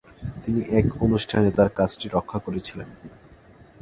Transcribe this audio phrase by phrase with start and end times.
[0.43, 2.89] তিনি এক অনুষ্ঠানে তার কাজটি রক্ষা করেছিলেন।